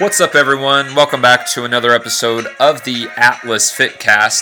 What's 0.00 0.18
up, 0.18 0.34
everyone? 0.34 0.94
Welcome 0.94 1.20
back 1.20 1.46
to 1.48 1.64
another 1.64 1.90
episode 1.90 2.46
of 2.58 2.84
the 2.84 3.10
Atlas 3.18 3.70
Fitcast. 3.70 4.40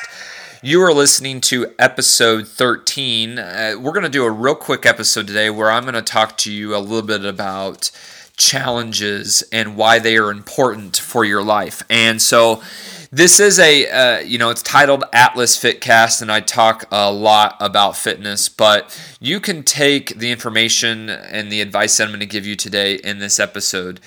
You 0.62 0.80
are 0.82 0.92
listening 0.92 1.40
to 1.40 1.74
episode 1.80 2.46
13. 2.46 3.40
Uh, 3.40 3.74
we're 3.76 3.90
going 3.90 4.04
to 4.04 4.08
do 4.08 4.22
a 4.22 4.30
real 4.30 4.54
quick 4.54 4.87
episode 4.87 5.26
today 5.26 5.51
where 5.51 5.69
I'm 5.69 5.83
going 5.83 5.94
to 5.94 6.02
talk 6.02 6.37
to 6.38 6.52
you 6.52 6.76
a 6.76 6.79
little 6.79 7.02
bit 7.02 7.24
about 7.24 7.90
challenges 8.37 9.42
and 9.51 9.76
why 9.76 9.98
they 9.98 10.16
are 10.16 10.30
important 10.30 10.97
for 10.97 11.24
your 11.24 11.42
life. 11.42 11.83
And 11.90 12.22
so, 12.22 12.62
this 13.11 13.40
is 13.40 13.58
a 13.58 13.88
uh, 13.88 14.20
you 14.20 14.37
know 14.37 14.51
it's 14.51 14.62
titled 14.62 15.02
atlas 15.15 15.56
fitcast 15.56 16.20
and 16.20 16.30
i 16.30 16.41
talk 16.41 16.84
a 16.93 17.11
lot 17.11 17.56
about 17.59 17.97
fitness 17.97 18.51
but 18.51 18.95
you 19.19 19.41
can 19.41 19.62
take 19.62 20.19
the 20.19 20.30
information 20.30 21.09
and 21.09 21.51
the 21.51 21.62
advice 21.62 21.97
that 21.97 22.05
i'm 22.05 22.11
going 22.11 22.20
to 22.20 22.27
give 22.27 22.45
you 22.45 22.55
today 22.55 22.97
in 22.97 23.19
this 23.19 23.41
episode 23.41 23.98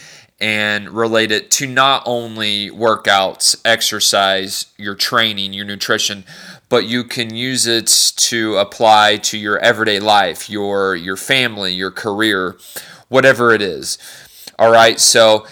and 0.41 0.89
relate 0.89 1.31
it 1.31 1.51
to 1.51 1.67
not 1.67 2.01
only 2.05 2.71
workouts, 2.71 3.55
exercise, 3.63 4.65
your 4.75 4.95
training, 4.95 5.53
your 5.53 5.65
nutrition, 5.65 6.25
but 6.67 6.85
you 6.87 7.03
can 7.03 7.35
use 7.35 7.67
it 7.67 8.13
to 8.15 8.57
apply 8.57 9.17
to 9.17 9.37
your 9.37 9.59
everyday 9.59 9.99
life, 9.99 10.49
your 10.49 10.95
your 10.95 11.15
family, 11.15 11.73
your 11.73 11.91
career, 11.91 12.57
whatever 13.07 13.53
it 13.53 13.61
is. 13.61 13.99
All 14.57 14.71
right? 14.71 14.99
So 14.99 15.45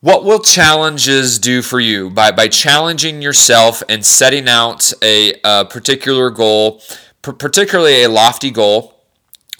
what 0.00 0.24
will 0.24 0.38
challenges 0.38 1.38
do 1.38 1.60
for 1.60 1.80
you 1.80 2.08
by 2.08 2.30
by 2.30 2.48
challenging 2.48 3.20
yourself 3.20 3.82
and 3.88 4.04
setting 4.04 4.48
out 4.48 4.92
a, 5.02 5.34
a 5.44 5.66
particular 5.66 6.30
goal, 6.30 6.80
particularly 7.20 8.04
a 8.04 8.08
lofty 8.08 8.50
goal? 8.50 8.93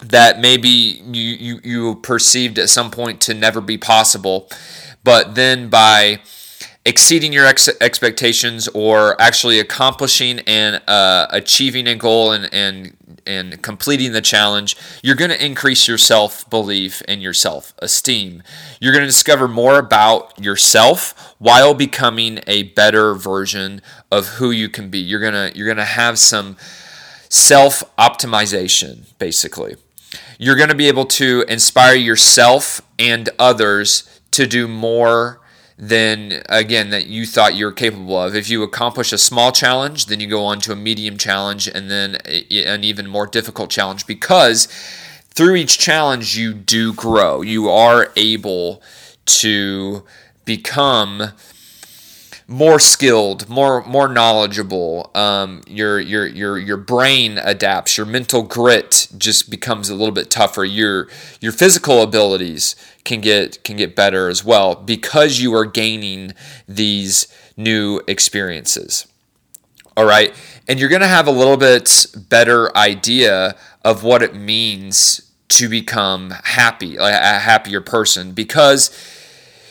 That 0.01 0.39
maybe 0.39 0.69
you, 0.69 1.21
you, 1.21 1.59
you 1.63 1.95
perceived 1.95 2.59
at 2.59 2.69
some 2.69 2.91
point 2.91 3.21
to 3.21 3.33
never 3.33 3.61
be 3.61 3.77
possible, 3.77 4.49
but 5.03 5.35
then 5.35 5.69
by 5.69 6.19
exceeding 6.85 7.33
your 7.33 7.45
ex- 7.45 7.69
expectations 7.81 8.67
or 8.69 9.19
actually 9.19 9.59
accomplishing 9.59 10.39
and 10.41 10.81
uh, 10.87 11.27
achieving 11.31 11.87
a 11.87 11.95
goal 11.95 12.31
and, 12.31 12.53
and 12.53 12.95
and 13.27 13.63
completing 13.63 14.11
the 14.11 14.21
challenge, 14.21 14.77
you're 15.01 15.15
going 15.15 15.31
to 15.31 15.43
increase 15.43 15.87
your 15.87 15.97
self 15.97 16.47
belief 16.49 17.01
and 17.07 17.23
your 17.23 17.33
self 17.33 17.73
esteem. 17.79 18.43
You're 18.79 18.93
going 18.93 19.01
to 19.01 19.07
discover 19.07 19.47
more 19.47 19.79
about 19.79 20.39
yourself 20.39 21.33
while 21.39 21.73
becoming 21.73 22.39
a 22.45 22.63
better 22.63 23.15
version 23.15 23.81
of 24.11 24.27
who 24.27 24.51
you 24.51 24.69
can 24.69 24.89
be. 24.89 24.99
You're 24.99 25.21
gonna 25.21 25.51
you're 25.55 25.67
gonna 25.67 25.85
have 25.85 26.19
some 26.19 26.55
self 27.29 27.83
optimization, 27.97 29.17
basically 29.17 29.75
you're 30.37 30.55
going 30.55 30.69
to 30.69 30.75
be 30.75 30.87
able 30.87 31.05
to 31.05 31.45
inspire 31.47 31.95
yourself 31.95 32.81
and 32.99 33.29
others 33.39 34.19
to 34.31 34.45
do 34.45 34.67
more 34.67 35.39
than 35.77 36.41
again 36.47 36.89
that 36.89 37.07
you 37.07 37.25
thought 37.25 37.55
you 37.55 37.65
were 37.65 37.71
capable 37.71 38.17
of. 38.17 38.35
If 38.35 38.49
you 38.49 38.63
accomplish 38.63 39.11
a 39.11 39.17
small 39.17 39.51
challenge, 39.51 40.05
then 40.05 40.19
you 40.19 40.27
go 40.27 40.43
on 40.45 40.59
to 40.61 40.71
a 40.71 40.75
medium 40.75 41.17
challenge 41.17 41.67
and 41.67 41.91
then 41.91 42.15
an 42.25 42.83
even 42.83 43.07
more 43.07 43.27
difficult 43.27 43.69
challenge 43.69 44.07
because 44.07 44.67
through 45.33 45.55
each 45.55 45.77
challenge 45.77 46.37
you 46.37 46.53
do 46.53 46.93
grow. 46.93 47.41
You 47.41 47.69
are 47.69 48.11
able 48.15 48.81
to 49.25 50.05
become 50.45 51.33
more 52.47 52.79
skilled, 52.79 53.49
more 53.49 53.83
more 53.85 54.07
knowledgeable. 54.07 55.09
Um, 55.15 55.61
your 55.67 55.99
your 55.99 56.25
your 56.27 56.57
your 56.57 56.77
brain 56.77 57.39
adapts. 57.39 57.97
Your 57.97 58.05
mental 58.05 58.43
grit 58.43 59.07
just 59.17 59.49
becomes 59.49 59.89
a 59.89 59.95
little 59.95 60.13
bit 60.13 60.29
tougher. 60.29 60.63
Your 60.63 61.07
your 61.41 61.51
physical 61.51 62.01
abilities 62.01 62.75
can 63.03 63.21
get 63.21 63.63
can 63.63 63.77
get 63.77 63.95
better 63.95 64.29
as 64.29 64.43
well 64.43 64.75
because 64.75 65.39
you 65.39 65.53
are 65.55 65.65
gaining 65.65 66.33
these 66.67 67.27
new 67.57 68.01
experiences. 68.07 69.07
All 69.97 70.05
right, 70.05 70.33
and 70.67 70.79
you're 70.79 70.89
going 70.89 71.01
to 71.01 71.07
have 71.07 71.27
a 71.27 71.31
little 71.31 71.57
bit 71.57 72.07
better 72.29 72.75
idea 72.77 73.55
of 73.83 74.03
what 74.03 74.21
it 74.21 74.35
means 74.35 75.31
to 75.47 75.69
become 75.69 76.31
happy, 76.43 76.97
a 76.97 77.11
happier 77.11 77.79
person 77.79 78.33
because 78.33 78.89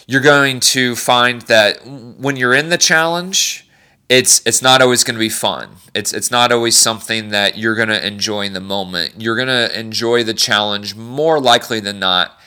you're 0.07 0.21
going 0.21 0.61
to 0.61 0.97
find 0.97 1.43
that 1.43 1.87
when 1.87 2.37
you're 2.37 2.55
in 2.55 2.69
the 2.69 2.79
challenge, 2.79 3.69
it's 4.09 4.43
it's 4.47 4.61
not 4.61 4.83
always 4.83 5.03
going 5.03 5.15
to 5.15 5.21
be 5.21 5.31
fun. 5.31 5.77
It's 5.95 6.13
it's 6.13 6.31
not 6.31 6.53
always 6.53 6.77
something 6.77 7.31
that 7.31 7.57
you're 7.57 7.75
going 7.75 7.89
to 7.89 8.07
enjoy 8.07 8.43
in 8.43 8.53
the 8.53 8.61
moment. 8.61 9.15
You're 9.19 9.37
going 9.37 9.49
to 9.49 9.79
enjoy 9.79 10.25
the 10.25 10.35
challenge 10.35 10.95
more 10.95 11.41
likely 11.41 11.81
than 11.81 11.99
not 11.99 12.39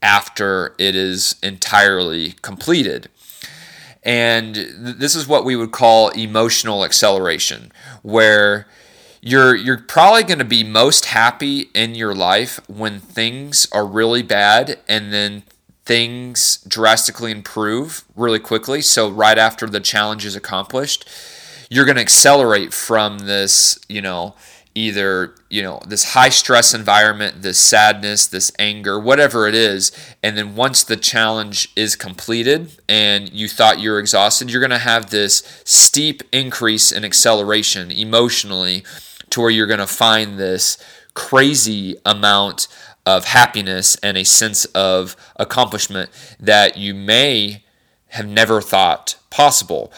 after 0.00 0.74
it 0.78 0.96
is 0.96 1.36
entirely 1.42 2.32
completed. 2.42 3.08
And 4.02 4.54
th- 4.54 4.96
this 4.96 5.14
is 5.14 5.28
what 5.28 5.44
we 5.44 5.54
would 5.54 5.70
call 5.70 6.08
emotional 6.08 6.84
acceleration, 6.84 7.72
where 8.02 8.66
you're 9.20 9.54
you're 9.54 9.78
probably 9.78 10.24
going 10.24 10.38
to 10.38 10.44
be 10.44 10.64
most 10.64 11.06
happy 11.06 11.70
in 11.74 11.94
your 11.94 12.14
life 12.14 12.58
when 12.68 12.98
things 12.98 13.68
are 13.70 13.86
really 13.86 14.22
bad 14.22 14.78
and 14.88 15.12
then 15.12 15.44
things 15.84 16.58
drastically 16.68 17.32
improve 17.32 18.04
really 18.14 18.38
quickly. 18.38 18.80
So 18.80 19.10
right 19.10 19.38
after 19.38 19.66
the 19.66 19.80
challenge 19.80 20.24
is 20.24 20.36
accomplished, 20.36 21.08
you're 21.70 21.84
going 21.84 21.96
to 21.96 22.02
accelerate 22.02 22.72
from 22.72 23.20
this, 23.20 23.78
you 23.88 24.00
know, 24.00 24.34
either, 24.74 25.34
you 25.50 25.62
know, 25.62 25.80
this 25.86 26.12
high 26.12 26.28
stress 26.28 26.72
environment, 26.72 27.42
this 27.42 27.58
sadness, 27.58 28.26
this 28.26 28.52
anger, 28.58 28.98
whatever 28.98 29.46
it 29.46 29.54
is, 29.54 29.92
and 30.22 30.36
then 30.36 30.54
once 30.54 30.82
the 30.82 30.96
challenge 30.96 31.68
is 31.76 31.94
completed 31.94 32.70
and 32.88 33.30
you 33.32 33.48
thought 33.48 33.80
you're 33.80 33.98
exhausted, 33.98 34.50
you're 34.50 34.60
going 34.60 34.70
to 34.70 34.78
have 34.78 35.10
this 35.10 35.62
steep 35.64 36.22
increase 36.32 36.90
in 36.90 37.04
acceleration 37.04 37.90
emotionally 37.90 38.82
to 39.30 39.40
where 39.40 39.50
you're 39.50 39.66
going 39.66 39.78
to 39.78 39.86
find 39.86 40.38
this 40.38 40.78
crazy 41.14 41.96
amount 42.06 42.68
of 43.04 43.26
happiness 43.26 43.96
and 43.96 44.16
a 44.16 44.24
sense 44.24 44.64
of 44.66 45.16
accomplishment 45.36 46.10
that 46.38 46.76
you 46.76 46.94
may 46.94 47.64
have 48.08 48.26
never 48.26 48.60
thought 48.60 49.16
possible. 49.30 49.92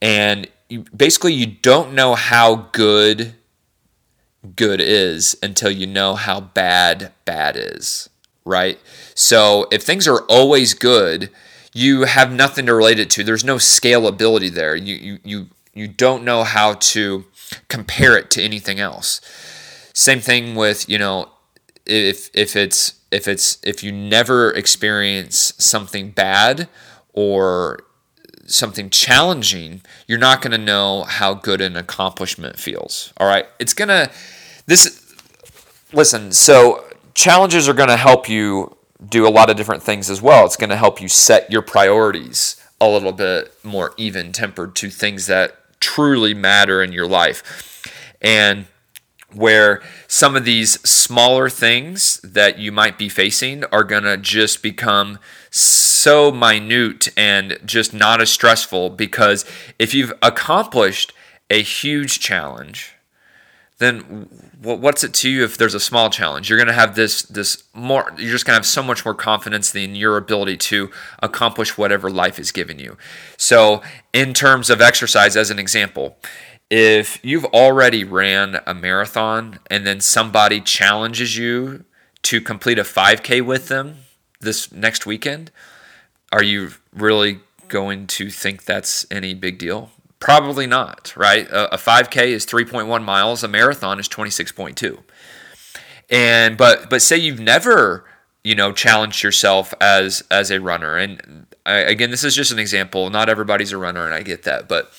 And 0.00 0.48
you, 0.68 0.84
basically, 0.94 1.32
you 1.32 1.46
don't 1.46 1.94
know 1.94 2.14
how 2.14 2.68
good 2.72 3.34
good 4.56 4.80
is 4.80 5.36
until 5.42 5.70
you 5.70 5.86
know 5.86 6.14
how 6.14 6.40
bad 6.40 7.12
bad 7.24 7.56
is, 7.56 8.08
right? 8.44 8.78
So 9.14 9.68
if 9.70 9.82
things 9.82 10.08
are 10.08 10.22
always 10.22 10.74
good, 10.74 11.30
you 11.72 12.02
have 12.04 12.32
nothing 12.32 12.66
to 12.66 12.74
relate 12.74 12.98
it 12.98 13.08
to. 13.10 13.24
There's 13.24 13.44
no 13.44 13.56
scalability 13.56 14.50
there. 14.50 14.74
You 14.74 14.94
you 14.94 15.18
you 15.24 15.46
you 15.74 15.88
don't 15.88 16.24
know 16.24 16.44
how 16.44 16.74
to 16.74 17.24
compare 17.68 18.16
it 18.16 18.30
to 18.32 18.42
anything 18.42 18.78
else. 18.80 19.20
Same 19.94 20.20
thing 20.20 20.54
with, 20.54 20.88
you 20.88 20.98
know, 20.98 21.28
if 21.86 22.30
if 22.34 22.56
it's 22.56 22.94
if 23.10 23.28
it's 23.28 23.58
if 23.62 23.82
you 23.82 23.92
never 23.92 24.50
experience 24.50 25.52
something 25.58 26.10
bad 26.10 26.68
or 27.12 27.80
something 28.46 28.90
challenging, 28.90 29.82
you're 30.06 30.18
not 30.18 30.42
going 30.42 30.52
to 30.52 30.58
know 30.58 31.04
how 31.04 31.34
good 31.34 31.60
an 31.60 31.76
accomplishment 31.76 32.58
feels. 32.58 33.12
All 33.18 33.26
right? 33.26 33.46
It's 33.58 33.74
going 33.74 33.88
to 33.88 34.10
this 34.66 35.14
listen, 35.92 36.32
so 36.32 36.84
challenges 37.14 37.68
are 37.68 37.74
going 37.74 37.88
to 37.88 37.96
help 37.96 38.28
you 38.28 38.76
do 39.08 39.26
a 39.26 39.30
lot 39.30 39.50
of 39.50 39.56
different 39.56 39.82
things 39.82 40.08
as 40.08 40.22
well. 40.22 40.44
It's 40.46 40.56
going 40.56 40.70
to 40.70 40.76
help 40.76 41.00
you 41.00 41.08
set 41.08 41.50
your 41.50 41.62
priorities 41.62 42.56
a 42.80 42.88
little 42.88 43.12
bit 43.12 43.52
more 43.64 43.94
even 43.96 44.32
tempered 44.32 44.74
to 44.76 44.90
things 44.90 45.26
that 45.26 45.56
truly 45.80 46.34
matter 46.34 46.82
in 46.82 46.92
your 46.92 47.06
life. 47.06 47.84
And 48.20 48.66
where 49.34 49.82
some 50.06 50.36
of 50.36 50.44
these 50.44 50.80
smaller 50.88 51.48
things 51.48 52.20
that 52.22 52.58
you 52.58 52.72
might 52.72 52.98
be 52.98 53.08
facing 53.08 53.64
are 53.66 53.84
going 53.84 54.04
to 54.04 54.16
just 54.16 54.62
become 54.62 55.18
so 55.50 56.30
minute 56.30 57.08
and 57.16 57.58
just 57.64 57.92
not 57.94 58.20
as 58.20 58.30
stressful 58.30 58.90
because 58.90 59.44
if 59.78 59.94
you've 59.94 60.12
accomplished 60.22 61.12
a 61.50 61.62
huge 61.62 62.20
challenge 62.20 62.94
then 63.82 64.28
what's 64.60 65.02
it 65.02 65.12
to 65.12 65.28
you 65.28 65.42
if 65.42 65.58
there's 65.58 65.74
a 65.74 65.80
small 65.80 66.08
challenge? 66.08 66.48
You're 66.48 66.58
going 66.58 66.68
to 66.68 66.72
have 66.72 66.94
this 66.94 67.22
this 67.22 67.64
more 67.74 68.12
you're 68.16 68.30
just 68.30 68.46
going 68.46 68.52
to 68.52 68.58
have 68.58 68.66
so 68.66 68.80
much 68.80 69.04
more 69.04 69.14
confidence 69.14 69.74
in 69.74 69.96
your 69.96 70.16
ability 70.16 70.56
to 70.58 70.90
accomplish 71.20 71.76
whatever 71.76 72.08
life 72.08 72.38
is 72.38 72.52
giving 72.52 72.78
you. 72.78 72.96
So 73.36 73.82
in 74.12 74.34
terms 74.34 74.70
of 74.70 74.80
exercise 74.80 75.36
as 75.36 75.50
an 75.50 75.58
example 75.58 76.16
if 76.72 77.22
you've 77.22 77.44
already 77.44 78.02
ran 78.02 78.58
a 78.66 78.72
marathon 78.72 79.58
and 79.70 79.86
then 79.86 80.00
somebody 80.00 80.58
challenges 80.58 81.36
you 81.36 81.84
to 82.22 82.40
complete 82.40 82.78
a 82.78 82.82
5K 82.82 83.44
with 83.44 83.68
them 83.68 83.96
this 84.40 84.72
next 84.72 85.04
weekend, 85.04 85.50
are 86.32 86.42
you 86.42 86.70
really 86.90 87.40
going 87.68 88.06
to 88.06 88.30
think 88.30 88.64
that's 88.64 89.04
any 89.10 89.34
big 89.34 89.58
deal? 89.58 89.90
Probably 90.18 90.66
not, 90.66 91.12
right? 91.14 91.46
A, 91.50 91.76
5K 91.76 92.28
is 92.28 92.46
3.1 92.46 93.04
miles, 93.04 93.44
a 93.44 93.48
marathon 93.48 94.00
is 94.00 94.08
26.2. 94.08 94.98
And 96.08 96.56
but 96.56 96.88
but 96.88 97.02
say 97.02 97.18
you've 97.18 97.38
never, 97.38 98.06
you 98.42 98.54
know, 98.54 98.72
challenged 98.72 99.22
yourself 99.22 99.74
as 99.78 100.24
as 100.30 100.50
a 100.50 100.58
runner 100.58 100.96
and 100.96 101.46
I, 101.64 101.74
again, 101.74 102.10
this 102.10 102.24
is 102.24 102.34
just 102.34 102.50
an 102.50 102.58
example. 102.58 103.08
Not 103.10 103.28
everybody's 103.28 103.72
a 103.72 103.78
runner, 103.78 104.04
and 104.04 104.14
I 104.14 104.22
get 104.22 104.42
that. 104.44 104.68
But 104.68 104.92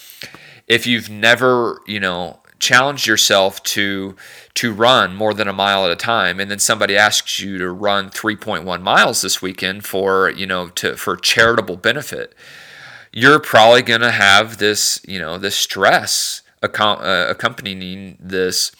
if 0.67 0.87
you've 0.87 1.09
never, 1.09 1.81
you 1.85 1.99
know, 1.99 2.39
challenged 2.59 3.07
yourself 3.07 3.61
to 3.63 4.15
to 4.53 4.71
run 4.71 5.15
more 5.15 5.33
than 5.33 5.47
a 5.47 5.53
mile 5.53 5.85
at 5.85 5.91
a 5.91 5.95
time, 5.95 6.39
and 6.39 6.49
then 6.49 6.59
somebody 6.59 6.95
asks 6.95 7.39
you 7.39 7.57
to 7.57 7.69
run 7.69 8.09
3.1 8.09 8.81
miles 8.81 9.21
this 9.21 9.41
weekend 9.41 9.85
for, 9.85 10.29
you 10.29 10.47
know, 10.47 10.69
to 10.69 10.95
for 10.95 11.17
charitable 11.17 11.77
benefit, 11.77 12.33
you're 13.11 13.39
probably 13.39 13.81
going 13.81 14.01
to 14.01 14.11
have 14.11 14.57
this, 14.57 15.01
you 15.07 15.19
know, 15.19 15.37
this 15.37 15.55
stress 15.55 16.41
uh, 16.61 17.25
accompanying 17.29 18.17
this 18.19 18.71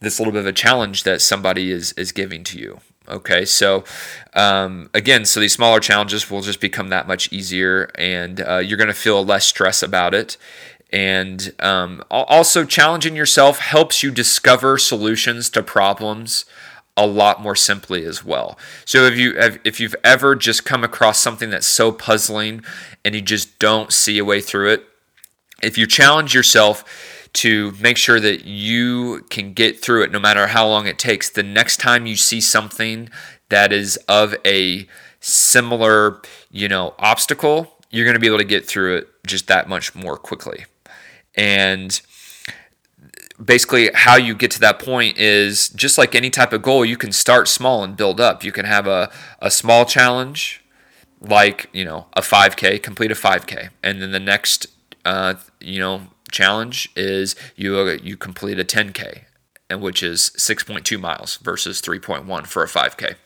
this 0.00 0.20
little 0.20 0.32
bit 0.32 0.40
of 0.40 0.46
a 0.46 0.52
challenge 0.52 1.04
that 1.04 1.22
somebody 1.22 1.70
is 1.72 1.92
is 1.92 2.12
giving 2.12 2.44
to 2.44 2.58
you. 2.58 2.80
Okay, 3.08 3.44
so 3.44 3.84
um, 4.34 4.90
again, 4.92 5.24
so 5.24 5.38
these 5.38 5.52
smaller 5.52 5.78
challenges 5.78 6.28
will 6.28 6.40
just 6.40 6.60
become 6.60 6.88
that 6.88 7.06
much 7.06 7.32
easier, 7.32 7.88
and 7.94 8.40
uh, 8.40 8.58
you're 8.58 8.76
going 8.76 8.88
to 8.88 8.94
feel 8.94 9.24
less 9.24 9.46
stress 9.46 9.82
about 9.82 10.12
it. 10.12 10.36
And 10.92 11.52
um, 11.58 12.02
also, 12.10 12.64
challenging 12.64 13.16
yourself 13.16 13.58
helps 13.58 14.02
you 14.02 14.10
discover 14.10 14.78
solutions 14.78 15.50
to 15.50 15.62
problems 15.62 16.44
a 16.96 17.06
lot 17.06 17.42
more 17.42 17.56
simply 17.56 18.04
as 18.04 18.24
well. 18.24 18.58
So 18.84 19.04
if 19.04 19.18
you 19.18 19.34
if 19.64 19.80
you've 19.80 19.96
ever 20.02 20.34
just 20.34 20.64
come 20.64 20.82
across 20.82 21.18
something 21.18 21.50
that's 21.50 21.66
so 21.66 21.92
puzzling 21.92 22.64
and 23.04 23.14
you 23.14 23.20
just 23.20 23.58
don't 23.58 23.92
see 23.92 24.18
a 24.18 24.24
way 24.24 24.40
through 24.40 24.70
it, 24.70 24.84
if 25.62 25.76
you 25.76 25.86
challenge 25.86 26.34
yourself 26.34 26.84
to 27.36 27.72
make 27.80 27.98
sure 27.98 28.18
that 28.18 28.46
you 28.46 29.20
can 29.28 29.52
get 29.52 29.82
through 29.82 30.02
it 30.02 30.10
no 30.10 30.18
matter 30.18 30.46
how 30.46 30.66
long 30.66 30.86
it 30.86 30.98
takes. 30.98 31.28
The 31.28 31.42
next 31.42 31.76
time 31.76 32.06
you 32.06 32.16
see 32.16 32.40
something 32.40 33.10
that 33.50 33.74
is 33.74 33.98
of 34.08 34.34
a 34.46 34.88
similar, 35.20 36.22
you 36.50 36.66
know, 36.66 36.94
obstacle, 36.98 37.76
you're 37.90 38.06
going 38.06 38.14
to 38.14 38.20
be 38.20 38.26
able 38.26 38.38
to 38.38 38.44
get 38.44 38.66
through 38.66 38.96
it 38.96 39.08
just 39.26 39.48
that 39.48 39.68
much 39.68 39.94
more 39.94 40.16
quickly. 40.16 40.64
And 41.36 42.00
basically 43.42 43.90
how 43.94 44.16
you 44.16 44.34
get 44.34 44.50
to 44.52 44.60
that 44.60 44.78
point 44.78 45.18
is 45.18 45.68
just 45.70 45.98
like 45.98 46.14
any 46.14 46.30
type 46.30 46.52
of 46.52 46.62
goal, 46.62 46.84
you 46.84 46.96
can 46.96 47.12
start 47.12 47.48
small 47.48 47.84
and 47.84 47.96
build 47.96 48.20
up. 48.20 48.44
You 48.44 48.52
can 48.52 48.64
have 48.64 48.86
a, 48.86 49.10
a 49.40 49.50
small 49.50 49.84
challenge 49.84 50.62
like, 51.20 51.68
you 51.72 51.84
know, 51.84 52.06
a 52.14 52.20
5K, 52.20 52.82
complete 52.82 53.10
a 53.10 53.14
5K. 53.14 53.70
And 53.82 54.00
then 54.00 54.12
the 54.12 54.20
next, 54.20 54.66
uh, 55.04 55.34
you 55.60 55.78
know, 55.78 56.08
challenge 56.30 56.90
is 56.96 57.36
you 57.56 57.76
uh, 57.78 57.96
you 58.02 58.16
complete 58.16 58.58
a 58.58 58.64
10k, 58.64 59.22
and 59.70 59.80
which 59.80 60.02
is 60.02 60.30
6.2 60.36 61.00
miles 61.00 61.36
versus 61.38 61.80
3.1 61.80 62.46
for 62.46 62.62
a 62.62 62.68
5k. 62.68 63.16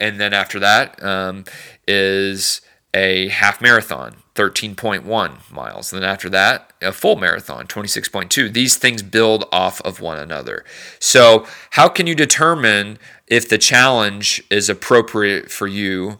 And 0.00 0.20
then 0.20 0.32
after 0.32 0.60
that 0.60 1.02
um, 1.02 1.44
is 1.86 2.60
a 2.98 3.28
half 3.28 3.60
marathon, 3.60 4.16
13.1 4.34 5.50
miles. 5.50 5.92
And 5.92 6.02
then 6.02 6.08
after 6.08 6.28
that, 6.30 6.72
a 6.82 6.92
full 6.92 7.16
marathon, 7.16 7.66
26.2. 7.66 8.52
These 8.52 8.76
things 8.76 9.02
build 9.02 9.44
off 9.52 9.80
of 9.82 10.00
one 10.00 10.18
another. 10.18 10.64
So, 10.98 11.46
how 11.70 11.88
can 11.88 12.06
you 12.06 12.14
determine 12.14 12.98
if 13.26 13.48
the 13.48 13.58
challenge 13.58 14.42
is 14.50 14.68
appropriate 14.68 15.50
for 15.50 15.66
you 15.66 16.18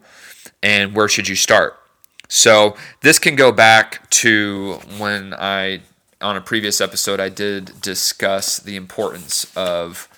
and 0.62 0.94
where 0.94 1.08
should 1.08 1.28
you 1.28 1.36
start? 1.36 1.78
So, 2.28 2.76
this 3.02 3.18
can 3.18 3.36
go 3.36 3.52
back 3.52 4.08
to 4.10 4.80
when 4.98 5.34
I 5.34 5.80
on 6.20 6.36
a 6.36 6.40
previous 6.40 6.80
episode, 6.80 7.20
I 7.20 7.28
did 7.28 7.80
discuss 7.80 8.58
the 8.58 8.76
importance 8.76 9.46
of 9.56 10.08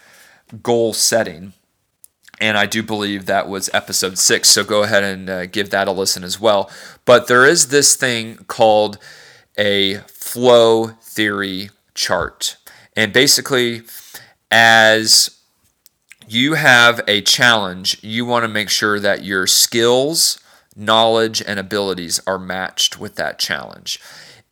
goal 0.62 0.92
setting. 0.92 1.52
And 2.40 2.56
I 2.56 2.66
do 2.66 2.82
believe 2.82 3.26
that 3.26 3.48
was 3.48 3.68
episode 3.72 4.16
six. 4.18 4.48
So 4.48 4.64
go 4.64 4.82
ahead 4.82 5.04
and 5.04 5.28
uh, 5.28 5.46
give 5.46 5.70
that 5.70 5.88
a 5.88 5.92
listen 5.92 6.24
as 6.24 6.40
well. 6.40 6.70
But 7.04 7.28
there 7.28 7.44
is 7.44 7.68
this 7.68 7.96
thing 7.96 8.36
called 8.46 8.98
a 9.58 9.98
flow 10.08 10.88
theory 11.02 11.70
chart. 11.94 12.56
And 12.96 13.12
basically, 13.12 13.82
as 14.50 15.38
you 16.26 16.54
have 16.54 17.02
a 17.06 17.20
challenge, 17.20 18.02
you 18.02 18.24
want 18.24 18.44
to 18.44 18.48
make 18.48 18.70
sure 18.70 18.98
that 18.98 19.22
your 19.22 19.46
skills, 19.46 20.40
knowledge, 20.74 21.42
and 21.46 21.58
abilities 21.58 22.20
are 22.26 22.38
matched 22.38 22.98
with 22.98 23.16
that 23.16 23.38
challenge 23.38 24.00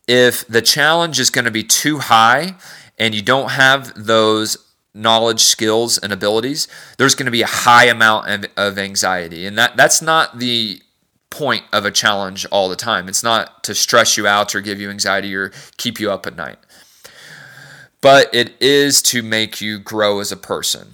if 0.09 0.45
the 0.47 0.61
challenge 0.61 1.19
is 1.19 1.29
going 1.29 1.45
to 1.45 1.51
be 1.51 1.63
too 1.63 1.99
high 1.99 2.55
and 2.97 3.13
you 3.13 3.21
don't 3.21 3.51
have 3.51 3.93
those 3.95 4.57
knowledge, 4.93 5.41
skills, 5.41 5.97
and 5.97 6.11
abilities, 6.11 6.67
there's 6.97 7.15
going 7.15 7.25
to 7.25 7.31
be 7.31 7.41
a 7.41 7.47
high 7.47 7.85
amount 7.85 8.27
of, 8.27 8.45
of 8.57 8.77
anxiety. 8.77 9.45
And 9.45 9.57
that, 9.57 9.77
that's 9.77 10.01
not 10.01 10.39
the 10.39 10.81
point 11.29 11.63
of 11.71 11.85
a 11.85 11.91
challenge 11.91 12.45
all 12.47 12.69
the 12.69 12.75
time. 12.75 13.07
It's 13.07 13.23
not 13.23 13.63
to 13.63 13.75
stress 13.75 14.17
you 14.17 14.27
out 14.27 14.55
or 14.55 14.61
give 14.61 14.79
you 14.79 14.89
anxiety 14.89 15.35
or 15.35 15.51
keep 15.77 15.99
you 15.99 16.11
up 16.11 16.25
at 16.25 16.35
night. 16.35 16.57
But 18.01 18.33
it 18.33 18.53
is 18.61 19.01
to 19.03 19.21
make 19.21 19.61
you 19.61 19.77
grow 19.77 20.19
as 20.19 20.31
a 20.31 20.37
person. 20.37 20.93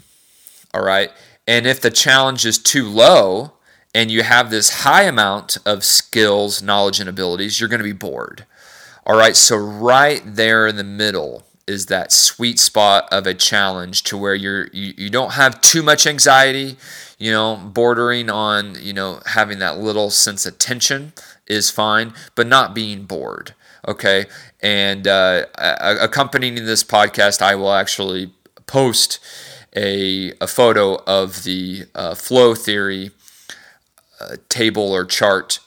All 0.73 0.83
right. 0.83 1.11
And 1.47 1.65
if 1.65 1.79
the 1.79 1.91
challenge 1.91 2.45
is 2.45 2.57
too 2.57 2.89
low 2.89 3.53
and 3.93 4.11
you 4.11 4.23
have 4.23 4.49
this 4.49 4.81
high 4.81 5.03
amount 5.03 5.57
of 5.65 5.85
skills, 5.85 6.61
knowledge, 6.61 6.99
and 6.99 7.07
abilities, 7.07 7.59
you're 7.59 7.69
going 7.69 7.79
to 7.79 7.83
be 7.83 7.93
bored. 7.93 8.45
All 9.05 9.15
right, 9.15 9.35
so 9.35 9.55
right 9.55 10.21
there 10.25 10.65
in 10.65 10.77
the 10.77 10.83
middle 10.83 11.43
is 11.67 11.87
that 11.87 12.11
sweet 12.11 12.59
spot 12.59 13.07
of 13.11 13.25
a 13.25 13.33
challenge 13.33 14.03
to 14.03 14.17
where 14.17 14.35
you're 14.35 14.67
you, 14.67 14.93
you 14.97 15.09
don't 15.09 15.33
have 15.33 15.61
too 15.61 15.81
much 15.81 16.05
anxiety, 16.05 16.77
you 17.17 17.31
know, 17.31 17.55
bordering 17.55 18.29
on, 18.29 18.75
you 18.79 18.93
know, 18.93 19.19
having 19.25 19.59
that 19.59 19.77
little 19.77 20.09
sense 20.09 20.45
of 20.45 20.57
tension 20.57 21.13
is 21.47 21.71
fine, 21.71 22.13
but 22.35 22.47
not 22.47 22.75
being 22.75 23.05
bored. 23.05 23.53
Okay. 23.87 24.25
And 24.61 25.07
uh, 25.07 25.45
accompanying 25.57 26.55
this 26.55 26.83
podcast, 26.83 27.41
I 27.41 27.55
will 27.55 27.71
actually 27.71 28.31
post 28.65 29.19
a, 29.75 30.33
a 30.41 30.47
photo 30.47 30.95
of 31.05 31.43
the 31.43 31.85
uh, 31.93 32.15
flow 32.15 32.55
theory 32.55 33.11
uh, 34.19 34.37
table 34.49 34.91
or 34.91 35.05
chart 35.05 35.59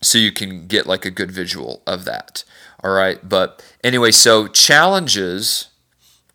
so 0.00 0.18
you 0.18 0.32
can 0.32 0.66
get 0.66 0.86
like 0.86 1.04
a 1.04 1.10
good 1.10 1.30
visual 1.30 1.82
of 1.86 2.04
that. 2.04 2.44
All 2.82 2.92
right. 2.92 3.26
But 3.28 3.64
anyway, 3.82 4.12
so 4.12 4.46
challenges 4.46 5.68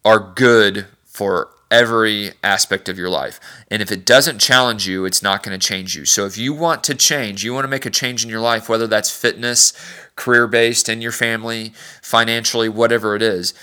are 0.03 0.19
good 0.19 0.87
for 1.05 1.49
every 1.71 2.31
aspect 2.43 2.87
of 2.87 2.99
your 2.99 3.09
life. 3.09 3.39
And 3.71 3.81
if 3.81 3.91
it 3.91 4.05
doesn't 4.05 4.39
challenge 4.39 4.87
you, 4.87 5.05
it's 5.05 5.23
not 5.23 5.41
going 5.41 5.59
to 5.59 5.67
change 5.67 5.95
you. 5.95 6.05
So 6.05 6.25
if 6.25 6.37
you 6.37 6.53
want 6.53 6.83
to 6.83 6.93
change, 6.93 7.43
you 7.43 7.53
want 7.53 7.63
to 7.63 7.69
make 7.69 7.85
a 7.85 7.89
change 7.89 8.23
in 8.23 8.29
your 8.29 8.41
life, 8.41 8.69
whether 8.69 8.85
that's 8.85 9.09
fitness, 9.09 9.73
career 10.15 10.45
based, 10.45 10.87
in 10.87 11.01
your 11.01 11.11
family, 11.11 11.73
financially, 12.01 12.69
whatever 12.69 13.15
it 13.15 13.23
is, 13.23 13.55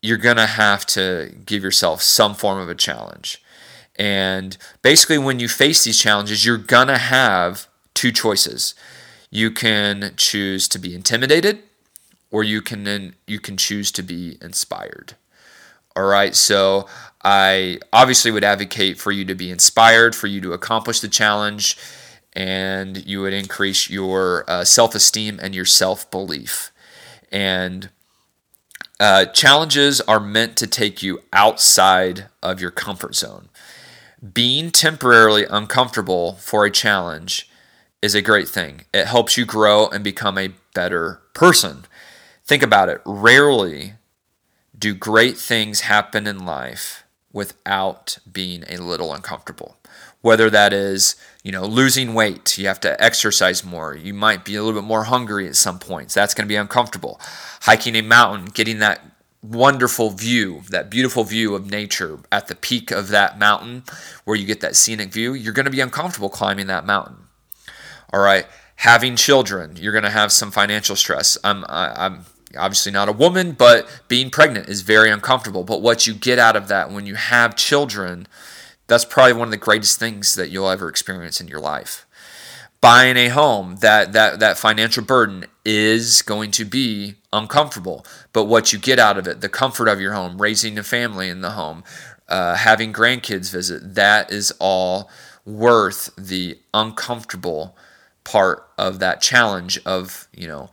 you're 0.00 0.18
going 0.18 0.36
to 0.36 0.46
have 0.46 0.84
to 0.86 1.32
give 1.46 1.62
yourself 1.62 2.02
some 2.02 2.34
form 2.34 2.58
of 2.58 2.68
a 2.68 2.74
challenge. 2.74 3.40
And 3.96 4.56
basically, 4.82 5.18
when 5.18 5.38
you 5.38 5.48
face 5.48 5.84
these 5.84 6.00
challenges, 6.00 6.44
you're 6.44 6.58
going 6.58 6.88
to 6.88 6.98
have 6.98 7.68
two 7.94 8.10
choices. 8.10 8.74
You 9.34 9.50
can 9.50 10.12
choose 10.18 10.68
to 10.68 10.78
be 10.78 10.94
intimidated 10.94 11.62
or 12.30 12.44
you 12.44 12.60
can 12.60 12.84
then 12.84 13.14
you 13.26 13.40
can 13.40 13.56
choose 13.56 13.90
to 13.92 14.02
be 14.02 14.36
inspired. 14.42 15.14
All 15.96 16.04
right, 16.04 16.36
so 16.36 16.86
I 17.24 17.78
obviously 17.94 18.30
would 18.30 18.44
advocate 18.44 18.98
for 18.98 19.10
you 19.10 19.24
to 19.24 19.34
be 19.34 19.50
inspired, 19.50 20.14
for 20.14 20.26
you 20.26 20.42
to 20.42 20.52
accomplish 20.52 21.00
the 21.00 21.08
challenge, 21.08 21.78
and 22.34 23.06
you 23.06 23.22
would 23.22 23.32
increase 23.32 23.88
your 23.88 24.44
uh, 24.48 24.64
self 24.64 24.94
esteem 24.94 25.40
and 25.42 25.54
your 25.54 25.64
self 25.64 26.10
belief. 26.10 26.70
And 27.30 27.88
uh, 29.00 29.24
challenges 29.24 30.02
are 30.02 30.20
meant 30.20 30.58
to 30.58 30.66
take 30.66 31.02
you 31.02 31.20
outside 31.32 32.26
of 32.42 32.60
your 32.60 32.70
comfort 32.70 33.14
zone. 33.14 33.48
Being 34.34 34.70
temporarily 34.70 35.46
uncomfortable 35.48 36.34
for 36.34 36.66
a 36.66 36.70
challenge 36.70 37.48
is 38.02 38.14
a 38.16 38.20
great 38.20 38.48
thing. 38.48 38.84
It 38.92 39.06
helps 39.06 39.38
you 39.38 39.46
grow 39.46 39.86
and 39.86 40.02
become 40.02 40.36
a 40.36 40.52
better 40.74 41.22
person. 41.32 41.84
Think 42.44 42.62
about 42.62 42.88
it. 42.88 43.00
Rarely 43.06 43.94
do 44.76 44.94
great 44.94 45.38
things 45.38 45.82
happen 45.82 46.26
in 46.26 46.44
life 46.44 47.04
without 47.32 48.18
being 48.30 48.64
a 48.68 48.78
little 48.78 49.14
uncomfortable. 49.14 49.76
Whether 50.20 50.50
that 50.50 50.72
is, 50.72 51.16
you 51.42 51.52
know, 51.52 51.64
losing 51.64 52.14
weight, 52.14 52.58
you 52.58 52.66
have 52.66 52.80
to 52.80 53.02
exercise 53.02 53.64
more, 53.64 53.94
you 53.94 54.12
might 54.12 54.44
be 54.44 54.56
a 54.56 54.62
little 54.62 54.80
bit 54.80 54.86
more 54.86 55.04
hungry 55.04 55.48
at 55.48 55.56
some 55.56 55.78
points. 55.78 56.14
That's 56.14 56.34
going 56.34 56.46
to 56.46 56.52
be 56.52 56.56
uncomfortable. 56.56 57.20
Hiking 57.62 57.96
a 57.96 58.02
mountain, 58.02 58.46
getting 58.46 58.78
that 58.80 59.00
wonderful 59.42 60.10
view, 60.10 60.62
that 60.70 60.90
beautiful 60.90 61.24
view 61.24 61.54
of 61.54 61.70
nature 61.70 62.20
at 62.30 62.46
the 62.46 62.54
peak 62.54 62.90
of 62.90 63.08
that 63.08 63.38
mountain 63.38 63.82
where 64.24 64.36
you 64.36 64.46
get 64.46 64.60
that 64.60 64.76
scenic 64.76 65.12
view, 65.12 65.34
you're 65.34 65.52
going 65.52 65.64
to 65.64 65.70
be 65.70 65.80
uncomfortable 65.80 66.28
climbing 66.28 66.68
that 66.68 66.86
mountain. 66.86 67.16
All 68.12 68.20
right, 68.20 68.46
having 68.76 69.16
children, 69.16 69.76
you're 69.76 69.92
going 69.92 70.04
to 70.04 70.10
have 70.10 70.32
some 70.32 70.50
financial 70.50 70.96
stress. 70.96 71.38
I'm 71.42 71.64
I, 71.68 71.94
I'm 72.06 72.26
obviously 72.58 72.92
not 72.92 73.08
a 73.08 73.12
woman, 73.12 73.52
but 73.52 73.88
being 74.08 74.30
pregnant 74.30 74.68
is 74.68 74.82
very 74.82 75.10
uncomfortable. 75.10 75.64
But 75.64 75.80
what 75.80 76.06
you 76.06 76.14
get 76.14 76.38
out 76.38 76.56
of 76.56 76.68
that 76.68 76.90
when 76.90 77.06
you 77.06 77.14
have 77.14 77.56
children, 77.56 78.26
that's 78.88 79.06
probably 79.06 79.32
one 79.32 79.48
of 79.48 79.52
the 79.52 79.56
greatest 79.56 79.98
things 79.98 80.34
that 80.34 80.50
you'll 80.50 80.68
ever 80.68 80.88
experience 80.88 81.40
in 81.40 81.48
your 81.48 81.60
life. 81.60 82.04
buying 82.82 83.16
a 83.16 83.28
home, 83.28 83.76
that 83.76 84.12
that 84.12 84.40
that 84.40 84.58
financial 84.58 85.02
burden 85.04 85.46
is 85.64 86.20
going 86.20 86.50
to 86.50 86.66
be 86.66 87.14
uncomfortable. 87.32 88.04
But 88.34 88.44
what 88.44 88.74
you 88.74 88.78
get 88.78 88.98
out 88.98 89.16
of 89.16 89.26
it, 89.26 89.40
the 89.40 89.48
comfort 89.48 89.88
of 89.88 90.00
your 90.02 90.12
home, 90.12 90.42
raising 90.42 90.78
a 90.78 90.82
family 90.82 91.30
in 91.30 91.40
the 91.40 91.52
home, 91.52 91.84
uh, 92.28 92.56
having 92.56 92.92
grandkids 92.92 93.50
visit, 93.50 93.94
that 93.94 94.30
is 94.30 94.52
all 94.58 95.08
worth 95.46 96.10
the 96.18 96.58
uncomfortable 96.74 97.76
part 98.24 98.68
of 98.78 98.98
that 99.00 99.20
challenge 99.20 99.78
of 99.84 100.28
you 100.34 100.48
know 100.48 100.70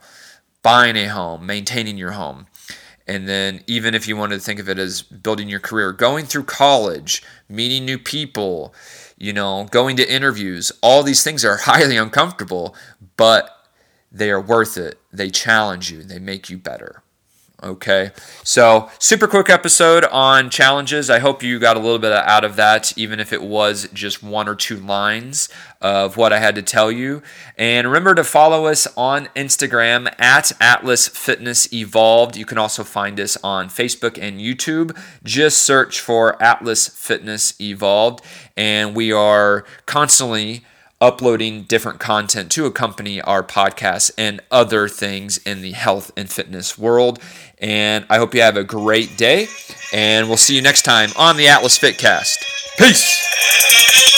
buying 0.62 0.96
a 0.96 1.06
home, 1.06 1.46
maintaining 1.46 1.96
your 1.98 2.12
home. 2.12 2.46
And 3.06 3.28
then, 3.28 3.64
even 3.66 3.94
if 3.94 4.06
you 4.06 4.16
wanted 4.16 4.36
to 4.36 4.40
think 4.40 4.60
of 4.60 4.68
it 4.68 4.78
as 4.78 5.02
building 5.02 5.48
your 5.48 5.58
career, 5.58 5.92
going 5.92 6.26
through 6.26 6.44
college, 6.44 7.22
meeting 7.48 7.84
new 7.84 7.98
people, 7.98 8.72
you 9.18 9.32
know, 9.32 9.66
going 9.70 9.96
to 9.96 10.12
interviews, 10.12 10.70
all 10.80 11.02
these 11.02 11.24
things 11.24 11.44
are 11.44 11.56
highly 11.62 11.96
uncomfortable, 11.96 12.74
but 13.16 13.68
they 14.12 14.30
are 14.30 14.40
worth 14.40 14.76
it. 14.76 14.98
They 15.12 15.30
challenge 15.30 15.90
you, 15.90 16.02
they 16.04 16.18
make 16.18 16.50
you 16.50 16.58
better. 16.58 17.02
Okay, 17.62 18.12
so 18.42 18.88
super 18.98 19.26
quick 19.26 19.50
episode 19.50 20.06
on 20.06 20.48
challenges. 20.48 21.10
I 21.10 21.18
hope 21.18 21.42
you 21.42 21.58
got 21.58 21.76
a 21.76 21.80
little 21.80 21.98
bit 21.98 22.10
out 22.10 22.42
of 22.42 22.56
that, 22.56 22.96
even 22.96 23.20
if 23.20 23.34
it 23.34 23.42
was 23.42 23.86
just 23.92 24.22
one 24.22 24.48
or 24.48 24.54
two 24.54 24.78
lines 24.78 25.50
of 25.82 26.16
what 26.16 26.32
I 26.32 26.38
had 26.38 26.54
to 26.54 26.62
tell 26.62 26.90
you. 26.90 27.22
And 27.58 27.86
remember 27.86 28.14
to 28.14 28.24
follow 28.24 28.64
us 28.64 28.86
on 28.96 29.26
Instagram 29.36 30.10
at 30.18 30.52
Atlas 30.58 31.08
Fitness 31.08 31.70
Evolved. 31.70 32.34
You 32.34 32.46
can 32.46 32.56
also 32.56 32.82
find 32.82 33.20
us 33.20 33.36
on 33.44 33.68
Facebook 33.68 34.16
and 34.18 34.40
YouTube. 34.40 34.98
Just 35.22 35.60
search 35.60 36.00
for 36.00 36.42
Atlas 36.42 36.88
Fitness 36.88 37.60
Evolved, 37.60 38.24
and 38.56 38.96
we 38.96 39.12
are 39.12 39.66
constantly 39.84 40.64
uploading 41.00 41.62
different 41.62 41.98
content 41.98 42.50
to 42.52 42.66
accompany 42.66 43.20
our 43.22 43.42
podcast 43.42 44.10
and 44.18 44.40
other 44.50 44.88
things 44.88 45.38
in 45.38 45.62
the 45.62 45.72
health 45.72 46.12
and 46.16 46.30
fitness 46.30 46.76
world. 46.76 47.18
And 47.58 48.04
I 48.10 48.18
hope 48.18 48.34
you 48.34 48.42
have 48.42 48.56
a 48.56 48.64
great 48.64 49.16
day, 49.16 49.48
and 49.92 50.28
we'll 50.28 50.36
see 50.36 50.56
you 50.56 50.62
next 50.62 50.82
time 50.82 51.10
on 51.16 51.36
the 51.36 51.48
Atlas 51.48 51.78
Fitcast. 51.78 52.36
Peace. 52.78 54.09